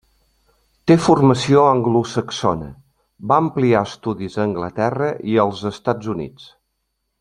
Té 0.91 0.95
formació 1.07 1.65
anglosaxona 1.73 2.71
-va 2.75 3.39
ampliar 3.45 3.85
estudis 3.91 4.41
a 4.41 4.45
Anglaterra 4.49 5.15
i 5.35 5.41
als 5.47 5.67
Estats 5.75 6.13
Units-. 6.17 6.53